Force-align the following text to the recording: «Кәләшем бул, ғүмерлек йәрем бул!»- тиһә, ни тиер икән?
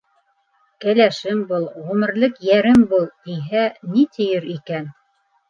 «Кәләшем 0.85 1.43
бул, 1.51 1.67
ғүмерлек 1.89 2.41
йәрем 2.49 2.87
бул!»- 2.95 3.07
тиһә, 3.29 3.67
ни 3.93 4.09
тиер 4.19 4.51
икән? 4.57 4.91